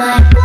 [0.00, 0.39] my